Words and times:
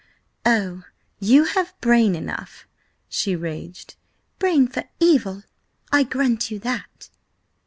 "Oh, 0.47 0.81
you 1.19 1.43
have 1.43 1.79
brain 1.79 2.15
enough!" 2.15 2.67
she 3.07 3.35
raged. 3.35 3.93
"Brain 4.39 4.67
for 4.67 4.85
evil! 4.99 5.43
I 5.91 6.01
grant 6.01 6.49
you 6.49 6.57
that!" 6.57 7.11